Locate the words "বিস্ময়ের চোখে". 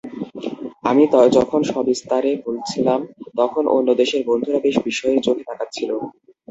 4.85-5.43